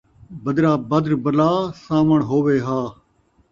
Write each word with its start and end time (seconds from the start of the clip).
بدرا 0.43 0.73
بدر 0.89 1.11
بلا، 1.23 1.51
ساوݨ 1.83 2.19
ہووے 2.29 2.57
ہا 2.65 2.81